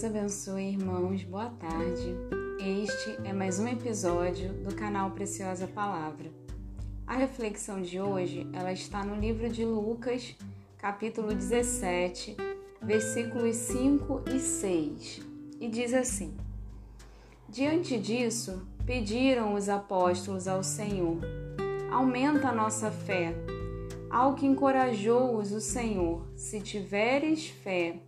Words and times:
Deus 0.00 0.16
abençoe, 0.16 0.62
irmãos. 0.62 1.24
Boa 1.24 1.50
tarde. 1.50 2.16
Este 2.58 3.18
é 3.22 3.34
mais 3.34 3.58
um 3.58 3.68
episódio 3.68 4.50
do 4.54 4.74
canal 4.74 5.10
Preciosa 5.10 5.66
Palavra. 5.66 6.30
A 7.06 7.16
reflexão 7.16 7.82
de 7.82 8.00
hoje, 8.00 8.48
ela 8.54 8.72
está 8.72 9.04
no 9.04 9.20
livro 9.20 9.50
de 9.50 9.62
Lucas, 9.62 10.34
capítulo 10.78 11.34
17, 11.34 12.34
versículos 12.80 13.56
5 13.56 14.22
e 14.34 14.40
6, 14.40 15.20
e 15.60 15.68
diz 15.68 15.92
assim: 15.92 16.34
Diante 17.46 17.98
disso, 17.98 18.66
pediram 18.86 19.52
os 19.52 19.68
apóstolos 19.68 20.48
ao 20.48 20.62
Senhor: 20.62 21.18
Aumenta 21.92 22.48
a 22.48 22.54
nossa 22.54 22.90
fé. 22.90 23.34
Ao 24.08 24.34
que 24.34 24.46
encorajou-os 24.46 25.52
o 25.52 25.60
Senhor: 25.60 26.26
Se 26.36 26.58
tiveres 26.58 27.48
fé, 27.48 28.00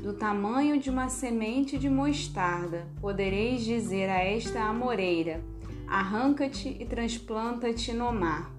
do 0.00 0.12
tamanho 0.12 0.78
de 0.78 0.90
uma 0.90 1.08
semente 1.08 1.78
de 1.78 1.88
mostarda, 1.88 2.86
podereis 3.00 3.64
dizer 3.64 4.08
a 4.08 4.22
esta 4.22 4.62
amoreira: 4.62 5.42
Arranca-te 5.86 6.76
e 6.80 6.84
transplanta-te 6.84 7.92
no 7.92 8.12
mar, 8.12 8.50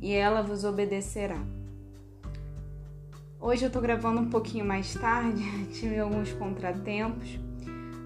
e 0.00 0.12
ela 0.12 0.42
vos 0.42 0.64
obedecerá. 0.64 1.40
Hoje 3.40 3.64
eu 3.64 3.66
estou 3.66 3.82
gravando 3.82 4.20
um 4.20 4.30
pouquinho 4.30 4.64
mais 4.64 4.94
tarde, 4.94 5.42
tive 5.72 5.98
alguns 5.98 6.32
contratempos, 6.32 7.38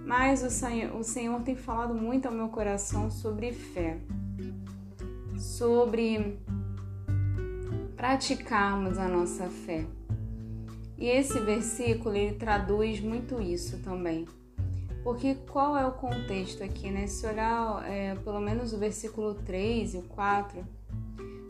mas 0.04 0.42
o 0.42 0.50
Senhor, 0.50 0.96
o 0.96 1.04
Senhor 1.04 1.40
tem 1.42 1.54
falado 1.54 1.94
muito 1.94 2.26
ao 2.26 2.34
meu 2.34 2.48
coração 2.48 3.10
sobre 3.10 3.52
fé, 3.52 3.98
sobre 5.36 6.38
praticarmos 7.96 8.98
a 8.98 9.08
nossa 9.08 9.48
fé. 9.48 9.84
E 10.98 11.06
esse 11.06 11.38
versículo 11.38 12.16
ele 12.16 12.34
traduz 12.34 13.00
muito 13.00 13.40
isso 13.40 13.78
também. 13.78 14.26
Porque 15.04 15.36
qual 15.50 15.76
é 15.78 15.86
o 15.86 15.92
contexto 15.92 16.62
aqui, 16.62 16.90
né? 16.90 17.06
Se 17.06 17.24
olhar 17.24 17.88
é, 17.88 18.16
pelo 18.16 18.40
menos 18.40 18.72
o 18.72 18.78
versículo 18.78 19.34
3 19.34 19.94
e 19.94 19.98
o 19.98 20.02
4, 20.02 20.66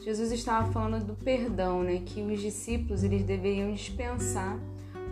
Jesus 0.04 0.30
estava 0.32 0.70
falando 0.70 1.04
do 1.04 1.14
perdão, 1.14 1.82
né? 1.82 2.02
Que 2.04 2.20
os 2.20 2.40
discípulos 2.40 3.02
eles 3.02 3.24
deveriam 3.24 3.72
dispensar 3.72 4.58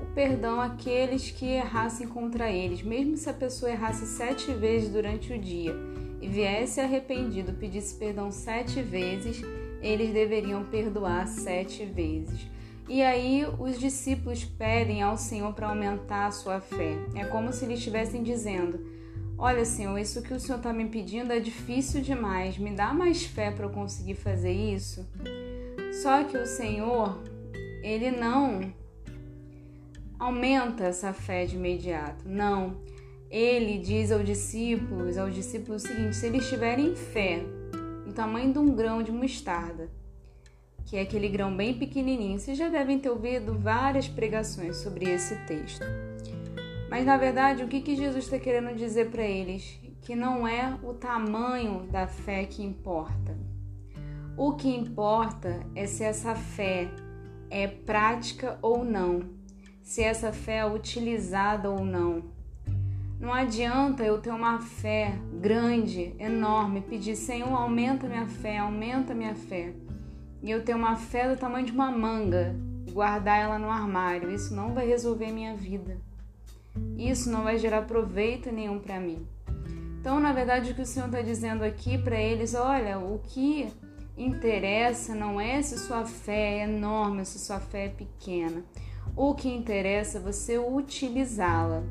o 0.02 0.14
perdão 0.14 0.60
àqueles 0.60 1.30
que 1.30 1.46
errassem 1.46 2.06
contra 2.06 2.50
eles, 2.50 2.82
mesmo 2.82 3.16
se 3.16 3.30
a 3.30 3.34
pessoa 3.34 3.72
errasse 3.72 4.06
sete 4.06 4.52
vezes 4.52 4.90
durante 4.90 5.32
o 5.32 5.38
dia 5.38 5.74
e 6.20 6.28
viesse 6.28 6.80
arrependido, 6.80 7.52
pedisse 7.54 7.94
perdão 7.94 8.30
sete 8.30 8.82
vezes, 8.82 9.42
eles 9.80 10.12
deveriam 10.12 10.64
perdoar 10.64 11.26
sete 11.26 11.84
vezes. 11.84 12.46
E 12.88 13.02
aí 13.02 13.44
os 13.58 13.78
discípulos 13.80 14.44
pedem 14.44 15.02
ao 15.02 15.16
Senhor 15.16 15.52
para 15.52 15.68
aumentar 15.68 16.26
a 16.26 16.30
sua 16.30 16.60
fé. 16.60 16.96
É 17.14 17.24
como 17.24 17.52
se 17.52 17.64
eles 17.64 17.78
estivessem 17.78 18.22
dizendo: 18.22 18.78
Olha, 19.36 19.64
Senhor, 19.64 19.98
isso 19.98 20.22
que 20.22 20.32
o 20.32 20.38
Senhor 20.38 20.58
está 20.58 20.72
me 20.72 20.86
pedindo 20.86 21.32
é 21.32 21.40
difícil 21.40 22.00
demais. 22.00 22.56
Me 22.56 22.70
dá 22.70 22.94
mais 22.94 23.24
fé 23.24 23.50
para 23.50 23.66
eu 23.66 23.70
conseguir 23.70 24.14
fazer 24.14 24.52
isso. 24.52 25.06
Só 26.02 26.24
que 26.24 26.36
o 26.36 26.46
Senhor, 26.46 27.20
ele 27.82 28.10
não 28.10 28.72
aumenta 30.18 30.84
essa 30.84 31.12
fé 31.12 31.44
de 31.44 31.56
imediato. 31.56 32.26
Não. 32.26 32.76
Ele 33.28 33.78
diz 33.78 34.12
aos 34.12 34.24
discípulos, 34.24 35.18
aos 35.18 35.34
discípulos 35.34 35.82
o 35.82 35.88
seguinte: 35.88 36.16
se 36.16 36.26
eles 36.26 36.48
tiverem 36.48 36.94
fé, 36.94 37.42
no 38.06 38.12
tamanho 38.12 38.52
de 38.52 38.58
um 38.58 38.74
grão 38.74 39.02
de 39.02 39.10
mostarda, 39.10 39.90
que 40.86 40.96
é 40.96 41.00
aquele 41.00 41.28
grão 41.28 41.54
bem 41.54 41.74
pequenininho. 41.74 42.38
Vocês 42.38 42.56
já 42.56 42.68
devem 42.68 42.98
ter 42.98 43.10
ouvido 43.10 43.58
várias 43.58 44.08
pregações 44.08 44.76
sobre 44.76 45.10
esse 45.10 45.34
texto. 45.44 45.84
Mas 46.88 47.04
na 47.04 47.16
verdade, 47.16 47.64
o 47.64 47.68
que, 47.68 47.80
que 47.80 47.96
Jesus 47.96 48.24
está 48.24 48.38
querendo 48.38 48.74
dizer 48.76 49.10
para 49.10 49.24
eles? 49.24 49.80
Que 50.00 50.14
não 50.14 50.46
é 50.46 50.78
o 50.84 50.94
tamanho 50.94 51.88
da 51.90 52.06
fé 52.06 52.44
que 52.44 52.62
importa. 52.62 53.36
O 54.36 54.52
que 54.52 54.68
importa 54.68 55.60
é 55.74 55.86
se 55.86 56.04
essa 56.04 56.36
fé 56.36 56.88
é 57.50 57.66
prática 57.66 58.56
ou 58.62 58.84
não, 58.84 59.22
se 59.82 60.02
essa 60.02 60.32
fé 60.32 60.58
é 60.58 60.66
utilizada 60.66 61.68
ou 61.68 61.84
não. 61.84 62.22
Não 63.18 63.32
adianta 63.32 64.04
eu 64.04 64.20
ter 64.20 64.30
uma 64.30 64.60
fé 64.60 65.18
grande, 65.40 66.14
enorme, 66.18 66.82
pedir, 66.82 67.16
Senhor, 67.16 67.50
aumenta 67.50 68.06
minha 68.06 68.28
fé, 68.28 68.58
aumenta 68.58 69.14
minha 69.14 69.34
fé 69.34 69.72
e 70.42 70.50
eu 70.50 70.64
ter 70.64 70.74
uma 70.74 70.96
fé 70.96 71.28
do 71.28 71.38
tamanho 71.38 71.66
de 71.66 71.72
uma 71.72 71.90
manga 71.90 72.54
e 72.86 72.90
guardar 72.90 73.40
ela 73.40 73.58
no 73.58 73.70
armário. 73.70 74.30
Isso 74.30 74.54
não 74.54 74.72
vai 74.74 74.86
resolver 74.86 75.32
minha 75.32 75.56
vida. 75.56 75.98
Isso 76.96 77.30
não 77.30 77.42
vai 77.42 77.58
gerar 77.58 77.82
proveito 77.82 78.52
nenhum 78.52 78.78
para 78.78 79.00
mim. 79.00 79.26
Então, 80.00 80.20
na 80.20 80.32
verdade, 80.32 80.70
o 80.70 80.74
que 80.74 80.82
o 80.82 80.86
Senhor 80.86 81.06
está 81.06 81.20
dizendo 81.20 81.64
aqui 81.64 81.98
para 81.98 82.20
eles, 82.20 82.54
olha, 82.54 82.98
o 82.98 83.18
que 83.18 83.68
interessa 84.16 85.14
não 85.14 85.40
é 85.40 85.60
se 85.60 85.78
sua 85.78 86.04
fé 86.04 86.58
é 86.58 86.64
enorme, 86.64 87.24
se 87.24 87.38
sua 87.38 87.58
fé 87.58 87.86
é 87.86 87.88
pequena. 87.88 88.62
O 89.16 89.34
que 89.34 89.48
interessa 89.48 90.18
é 90.18 90.20
você 90.20 90.58
utilizá-la. 90.58 91.82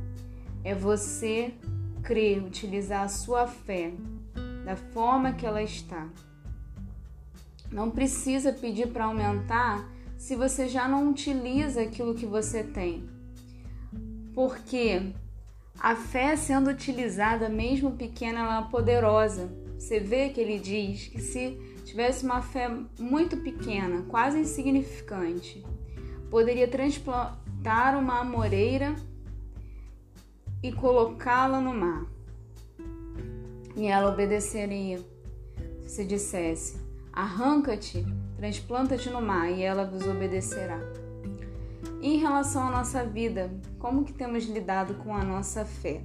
É 0.64 0.74
você 0.74 1.54
crer, 2.04 2.42
utilizar 2.44 3.04
a 3.04 3.08
sua 3.08 3.48
fé 3.48 3.92
da 4.64 4.76
forma 4.76 5.34
que 5.34 5.46
ela 5.46 5.62
está. 5.62 6.08
Não 7.76 7.92
precisa 7.92 8.54
pedir 8.54 8.88
para 8.88 9.04
aumentar 9.04 9.92
se 10.18 10.34
você 10.34 10.66
já 10.70 10.88
não 10.88 11.10
utiliza 11.10 11.82
aquilo 11.82 12.16
que 12.16 12.26
você 12.26 12.64
tem. 12.64 13.06
Porque 14.34 15.12
a 15.78 15.94
fé 15.94 16.38
sendo 16.38 16.70
utilizada, 16.70 17.50
mesmo 17.50 17.92
pequena, 17.92 18.40
ela 18.40 18.66
é 18.66 18.72
poderosa. 18.72 19.52
Você 19.78 20.00
vê 20.00 20.30
que 20.30 20.40
ele 20.40 20.58
diz 20.58 21.10
que 21.10 21.20
se 21.20 21.60
tivesse 21.84 22.24
uma 22.24 22.42
fé 22.42 22.72
muito 22.98 23.36
pequena, 23.36 24.04
quase 24.04 24.40
insignificante, 24.40 25.62
poderia 26.32 26.70
transplantar 26.70 28.00
uma 28.00 28.22
amoreira 28.22 28.96
e 30.64 30.72
colocá-la 30.72 31.60
no 31.60 31.74
mar. 31.74 32.06
E 33.76 33.86
ela 33.86 34.14
obedeceria 34.14 35.04
se 35.86 36.06
dissesse: 36.06 36.85
Arranca-te, 37.16 38.06
transplanta-te 38.36 39.10
no 39.10 39.22
mar 39.22 39.50
e 39.50 39.64
ela 39.64 39.86
vos 39.86 40.06
obedecerá. 40.06 40.80
em 42.02 42.18
relação 42.18 42.68
à 42.68 42.72
nossa 42.72 43.06
vida, 43.06 43.50
como 43.80 44.04
que 44.04 44.12
temos 44.12 44.44
lidado 44.46 44.96
com 44.96 45.16
a 45.16 45.24
nossa 45.24 45.64
fé? 45.64 46.04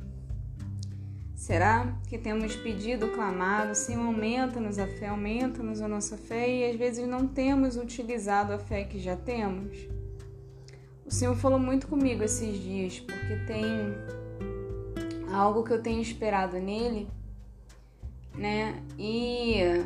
Será 1.35 1.99
que 2.07 2.17
temos 2.17 2.55
pedido, 2.55 3.09
clamado, 3.09 3.75
Senhor, 3.75 4.05
aumenta-nos 4.07 4.79
a 4.79 4.87
fé, 4.87 5.09
aumenta-nos 5.09 5.81
a 5.81 5.89
nossa 5.89 6.17
fé 6.17 6.49
e 6.49 6.71
às 6.71 6.77
vezes 6.77 7.09
não 7.09 7.27
temos 7.27 7.77
utilizado 7.77 8.53
a 8.53 8.59
fé 8.59 8.85
que 8.85 8.99
já 8.99 9.17
temos? 9.17 9.77
O 11.05 11.11
Senhor 11.11 11.35
falou 11.35 11.59
muito 11.59 11.89
comigo 11.89 12.23
esses 12.23 12.57
dias, 12.57 13.01
porque 13.01 13.37
tem 13.47 13.65
algo 15.33 15.65
que 15.65 15.73
eu 15.73 15.83
tenho 15.83 16.01
esperado 16.01 16.57
nele, 16.59 17.09
né? 18.35 18.81
E 18.97 19.85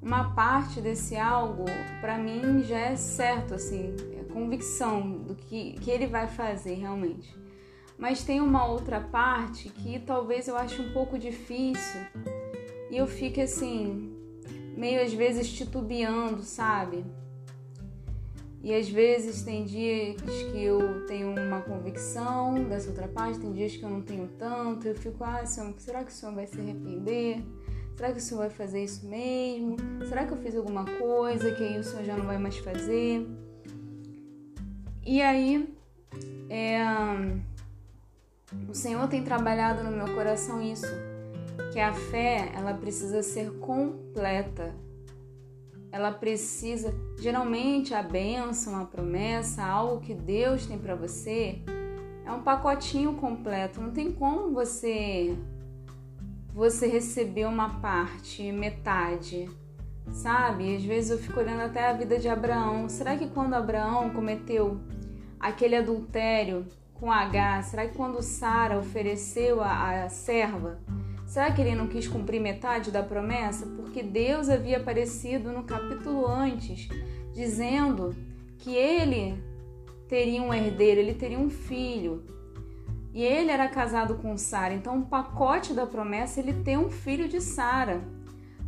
uma 0.00 0.32
parte 0.32 0.80
desse 0.80 1.16
algo, 1.16 1.64
para 2.00 2.16
mim, 2.18 2.62
já 2.62 2.78
é 2.78 2.96
certo, 2.96 3.54
assim, 3.54 3.94
é 4.18 4.24
convicção 4.32 5.18
do 5.18 5.34
que, 5.34 5.72
que 5.80 5.90
ele 5.90 6.06
vai 6.06 6.28
fazer 6.28 6.74
realmente. 6.74 7.34
Mas 7.98 8.22
tem 8.22 8.40
uma 8.40 8.64
outra 8.64 9.00
parte 9.00 9.68
que 9.70 9.98
talvez 9.98 10.46
eu 10.46 10.56
ache 10.56 10.80
um 10.80 10.92
pouco 10.92 11.18
difícil 11.18 12.00
e 12.90 12.96
eu 12.96 13.06
fique 13.08 13.40
assim, 13.40 14.14
meio 14.76 15.02
às 15.02 15.12
vezes 15.12 15.52
titubeando, 15.52 16.42
sabe? 16.42 17.04
E 18.62 18.72
às 18.74 18.88
vezes 18.88 19.42
tem 19.42 19.64
dias 19.64 20.20
que 20.20 20.62
eu 20.62 21.06
tenho 21.06 21.28
uma 21.28 21.60
convicção 21.60 22.54
dessa 22.64 22.88
outra 22.88 23.08
parte, 23.08 23.38
tem 23.40 23.52
dias 23.52 23.76
que 23.76 23.82
eu 23.82 23.90
não 23.90 24.02
tenho 24.02 24.28
tanto, 24.38 24.86
eu 24.86 24.94
fico, 24.94 25.22
ah, 25.24 25.44
será 25.44 26.04
que 26.04 26.10
o 26.10 26.14
senhor 26.14 26.34
vai 26.34 26.46
se 26.46 26.60
arrepender? 26.60 27.42
Será 27.98 28.12
que 28.12 28.18
o 28.18 28.20
Senhor 28.20 28.42
vai 28.42 28.50
fazer 28.50 28.84
isso 28.84 29.04
mesmo? 29.08 29.76
Será 30.08 30.24
que 30.24 30.32
eu 30.32 30.36
fiz 30.36 30.54
alguma 30.54 30.84
coisa 30.84 31.52
que 31.52 31.64
aí 31.64 31.80
o 31.80 31.82
Senhor 31.82 32.04
já 32.04 32.16
não 32.16 32.26
vai 32.26 32.38
mais 32.38 32.56
fazer? 32.58 33.26
E 35.04 35.20
aí, 35.20 35.68
é, 36.48 36.78
o 38.68 38.72
Senhor 38.72 39.08
tem 39.08 39.24
trabalhado 39.24 39.82
no 39.82 39.90
meu 39.90 40.14
coração 40.14 40.62
isso, 40.62 40.86
que 41.72 41.80
a 41.80 41.92
fé 41.92 42.52
ela 42.54 42.72
precisa 42.72 43.20
ser 43.20 43.50
completa. 43.58 44.72
Ela 45.90 46.12
precisa, 46.12 46.94
geralmente 47.18 47.94
a 47.94 48.02
bênção, 48.02 48.80
a 48.80 48.84
promessa, 48.84 49.64
algo 49.64 50.00
que 50.00 50.14
Deus 50.14 50.66
tem 50.66 50.78
para 50.78 50.94
você, 50.94 51.58
é 52.24 52.30
um 52.30 52.44
pacotinho 52.44 53.14
completo. 53.14 53.80
Não 53.80 53.90
tem 53.90 54.12
como 54.12 54.54
você 54.54 55.36
você 56.52 56.86
recebeu 56.86 57.48
uma 57.48 57.80
parte, 57.80 58.50
metade, 58.50 59.48
sabe? 60.12 60.76
Às 60.76 60.84
vezes 60.84 61.10
eu 61.10 61.18
fico 61.18 61.40
olhando 61.40 61.62
até 61.62 61.88
a 61.88 61.92
vida 61.92 62.18
de 62.18 62.28
Abraão. 62.28 62.88
Será 62.88 63.16
que 63.16 63.28
quando 63.28 63.54
Abraão 63.54 64.10
cometeu 64.10 64.80
aquele 65.38 65.76
adultério 65.76 66.66
com 66.94 67.12
H? 67.12 67.62
Será 67.62 67.86
que 67.86 67.94
quando 67.94 68.22
Sara 68.22 68.78
ofereceu 68.78 69.62
a, 69.62 70.04
a 70.04 70.08
serva, 70.08 70.80
será 71.26 71.52
que 71.52 71.60
ele 71.60 71.74
não 71.74 71.86
quis 71.86 72.08
cumprir 72.08 72.40
metade 72.40 72.90
da 72.90 73.02
promessa? 73.02 73.66
Porque 73.66 74.02
Deus 74.02 74.48
havia 74.48 74.78
aparecido 74.78 75.52
no 75.52 75.64
capítulo 75.64 76.26
antes, 76.26 76.88
dizendo 77.32 78.16
que 78.58 78.74
ele 78.74 79.42
teria 80.08 80.42
um 80.42 80.52
herdeiro, 80.52 81.00
ele 81.00 81.14
teria 81.14 81.38
um 81.38 81.50
filho. 81.50 82.24
E 83.12 83.22
ele 83.22 83.50
era 83.50 83.68
casado 83.68 84.16
com 84.16 84.36
Sara, 84.36 84.74
então 84.74 85.00
o 85.00 85.06
pacote 85.06 85.72
da 85.72 85.86
promessa 85.86 86.40
ele 86.40 86.52
tem 86.52 86.76
um 86.76 86.90
filho 86.90 87.28
de 87.28 87.40
Sara. 87.40 88.00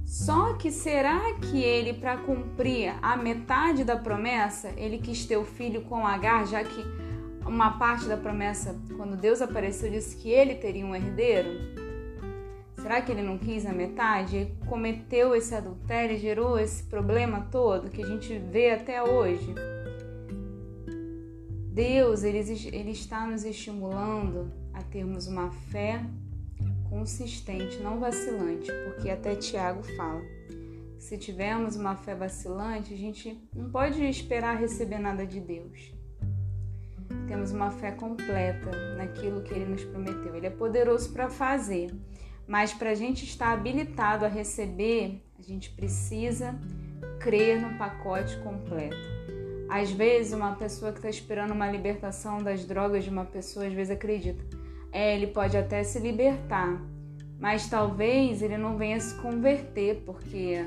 Só 0.05 0.55
que 0.55 0.73
será 0.73 1.35
que 1.35 1.63
ele, 1.63 1.93
para 1.93 2.17
cumprir 2.17 2.93
a 3.01 3.17
metade 3.17 3.85
da 3.85 3.97
promessa, 3.97 4.73
ele 4.77 4.99
quis 4.99 5.25
ter 5.25 5.37
o 5.37 5.45
filho 5.45 5.83
com 5.83 6.05
Agar, 6.05 6.47
já 6.47 6.65
que 6.65 6.85
uma 7.47 7.79
parte 7.79 8.07
da 8.07 8.17
promessa, 8.17 8.77
quando 8.97 9.17
Deus 9.17 9.41
apareceu, 9.41 9.91
disse 9.91 10.17
que 10.17 10.29
ele 10.29 10.57
teria 10.57 10.85
um 10.85 10.97
herdeiro? 10.97 11.51
Será 12.77 13.01
que 13.01 13.13
ele 13.13 13.23
não 13.23 13.39
quis 13.39 13.67
a 13.67 13.73
metade? 13.73 14.53
Cometeu 14.67 15.35
esse 15.35 15.55
adultério 15.55 16.17
e 16.17 16.19
gerou 16.19 16.59
esse 16.59 16.83
problema 16.85 17.47
todo 17.53 17.91
que 17.91 18.03
a 18.03 18.07
gente 18.07 18.37
vê 18.39 18.71
até 18.71 19.03
hoje? 19.03 19.55
Deus 21.73 22.25
ele, 22.25 22.41
ele 22.73 22.91
está 22.91 23.27
nos 23.27 23.45
estimulando 23.45 24.53
a 24.75 24.83
termos 24.83 25.29
uma 25.29 25.51
fé 25.51 26.05
consistente, 26.89 27.79
não 27.79 28.01
vacilante, 28.01 28.71
porque 28.85 29.09
até 29.09 29.37
Tiago 29.37 29.83
fala. 29.97 30.21
Se 30.99 31.17
tivermos 31.17 31.77
uma 31.77 31.95
fé 31.95 32.15
vacilante, 32.15 32.93
a 32.93 32.97
gente 32.97 33.41
não 33.55 33.71
pode 33.71 34.05
esperar 34.05 34.59
receber 34.59 34.99
nada 34.99 35.25
de 35.25 35.41
Deus. 35.41 35.95
Temos 37.29 37.53
uma 37.53 37.71
fé 37.71 37.93
completa 37.93 38.97
naquilo 38.97 39.43
que 39.43 39.55
Ele 39.55 39.67
nos 39.67 39.85
prometeu. 39.85 40.35
Ele 40.35 40.49
é 40.49 40.51
poderoso 40.51 41.13
para 41.13 41.31
fazer, 41.31 41.95
mas 42.47 42.75
para 42.75 42.91
a 42.91 42.95
gente 42.95 43.25
estar 43.25 43.53
habilitado 43.53 44.25
a 44.25 44.29
receber, 44.29 45.23
a 45.39 45.43
gente 45.43 45.71
precisa 45.71 46.59
crer 47.21 47.63
no 47.63 47.79
pacote 47.79 48.37
completo. 48.39 48.97
Às 49.71 49.91
vezes, 49.91 50.33
uma 50.33 50.57
pessoa 50.57 50.91
que 50.91 50.99
está 50.99 51.09
esperando 51.09 51.53
uma 51.53 51.71
libertação 51.71 52.39
das 52.39 52.65
drogas 52.65 53.05
de 53.05 53.11
uma 53.11 53.25
pessoa, 53.25 53.67
às 53.67 53.73
vezes 53.73 53.93
acredita 53.93 54.45
é, 54.93 55.15
ele 55.15 55.29
pode 55.29 55.57
até 55.57 55.83
se 55.83 55.99
libertar, 55.99 56.81
mas 57.39 57.69
talvez 57.69 58.43
ele 58.43 58.57
não 58.57 58.77
venha 58.77 58.99
se 58.99 59.15
converter, 59.21 60.03
porque 60.05 60.67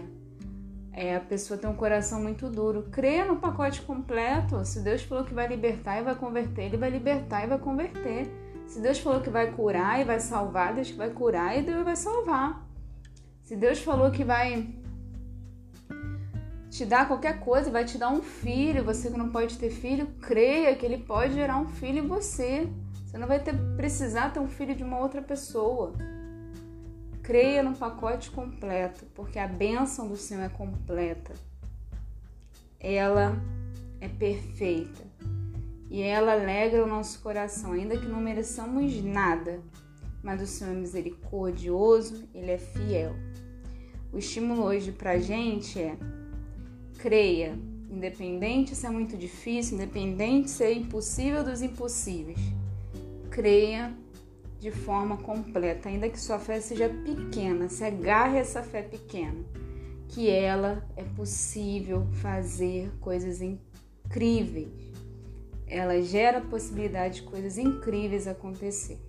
é, 0.91 1.15
a 1.15 1.19
pessoa 1.19 1.57
tem 1.57 1.69
um 1.69 1.75
coração 1.75 2.21
muito 2.21 2.49
duro. 2.49 2.87
Creia 2.91 3.25
no 3.25 3.37
pacote 3.37 3.81
completo. 3.81 4.63
Se 4.65 4.81
Deus 4.81 5.03
falou 5.03 5.23
que 5.23 5.33
vai 5.33 5.47
libertar 5.47 5.99
e 5.99 6.03
vai 6.03 6.15
converter, 6.15 6.63
ele 6.63 6.77
vai 6.77 6.89
libertar 6.89 7.43
e 7.43 7.47
vai 7.47 7.57
converter. 7.57 8.27
Se 8.65 8.79
Deus 8.79 8.99
falou 8.99 9.21
que 9.21 9.29
vai 9.29 9.51
curar 9.51 9.99
e 9.99 10.03
vai 10.03 10.19
salvar, 10.19 10.73
Deus 10.73 10.89
vai 10.91 11.09
curar 11.09 11.57
e 11.57 11.61
Deus 11.61 11.83
vai 11.83 11.95
salvar. 11.95 12.65
Se 13.43 13.55
Deus 13.55 13.79
falou 13.79 14.09
que 14.09 14.23
vai 14.23 14.73
te 16.73 16.85
dar 16.85 17.07
qualquer 17.07 17.39
coisa, 17.39 17.69
vai 17.69 17.85
te 17.85 17.99
dar 17.99 18.09
um 18.09 18.23
filho, 18.23 18.83
você 18.83 19.11
que 19.11 19.15
não 19.17 19.29
pode 19.29 19.59
ter 19.59 19.69
filho, 19.69 20.07
creia 20.19 20.75
que 20.75 20.83
ele 20.83 20.97
pode 20.97 21.35
gerar 21.35 21.59
um 21.59 21.67
filho 21.67 21.99
em 21.99 22.07
você. 22.07 22.67
Você 23.05 23.15
não 23.15 23.27
vai 23.27 23.39
ter, 23.39 23.53
precisar 23.77 24.33
ter 24.33 24.39
um 24.39 24.47
filho 24.47 24.73
de 24.75 24.83
uma 24.83 24.97
outra 24.97 25.21
pessoa. 25.21 25.93
Creia 27.21 27.61
no 27.61 27.77
pacote 27.77 28.31
completo, 28.31 29.05
porque 29.13 29.37
a 29.37 29.47
bênção 29.47 30.07
do 30.07 30.17
Senhor 30.17 30.41
é 30.41 30.49
completa. 30.49 31.35
Ela 32.79 33.39
é 34.01 34.07
perfeita 34.07 35.03
e 35.91 36.01
ela 36.01 36.33
alegra 36.33 36.83
o 36.83 36.87
nosso 36.87 37.21
coração, 37.21 37.73
ainda 37.73 37.99
que 37.99 38.07
não 38.07 38.19
mereçamos 38.19 38.99
nada. 39.03 39.61
Mas 40.23 40.41
o 40.41 40.47
Senhor 40.47 40.71
é 40.71 40.75
misericordioso, 40.75 42.27
Ele 42.33 42.49
é 42.49 42.57
fiel. 42.57 43.13
O 44.11 44.17
estímulo 44.17 44.63
hoje 44.63 44.91
pra 44.91 45.19
gente 45.19 45.79
é 45.79 45.95
creia, 47.03 47.59
independente 47.91 48.73
se 48.73 48.87
é 48.87 48.89
muito 48.89 49.17
difícil, 49.17 49.75
independente 49.75 50.49
se 50.49 50.63
é 50.63 50.71
impossível 50.71 51.43
dos 51.43 51.61
impossíveis 51.61 52.39
creia 53.33 53.91
de 54.59 54.69
forma 54.69 55.17
completa, 55.17 55.89
ainda 55.89 56.07
que 56.07 56.19
sua 56.19 56.37
fé 56.37 56.61
seja 56.61 56.87
pequena, 56.87 57.67
se 57.67 57.83
agarre 57.83 58.37
essa 58.37 58.61
fé 58.61 58.83
pequena, 58.83 59.43
que 60.07 60.29
ela 60.29 60.87
é 60.95 61.03
possível 61.03 62.07
fazer 62.21 62.91
coisas 63.01 63.41
incríveis. 63.41 64.71
Ela 65.67 65.99
gera 66.01 66.37
a 66.37 66.41
possibilidade 66.41 67.15
de 67.15 67.23
coisas 67.23 67.57
incríveis 67.57 68.27
acontecer. 68.27 68.99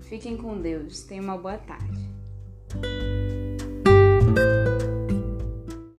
Fiquem 0.00 0.36
com 0.38 0.58
Deus. 0.58 1.02
Tenham 1.02 1.24
uma 1.24 1.36
boa 1.36 1.58
tarde. 1.58 2.09